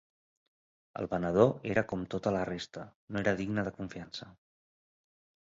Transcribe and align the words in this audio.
El 1.01 1.07
venedor 1.11 1.51
era 1.73 1.83
com 1.91 2.07
tota 2.15 2.33
la 2.37 2.41
resta, 2.51 2.87
no 3.13 3.23
era 3.25 3.35
digne 3.43 3.67
de 3.69 3.75
confiança. 3.79 4.31